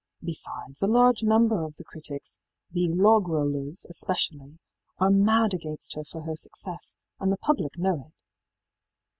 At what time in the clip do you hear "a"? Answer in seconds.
0.81-0.87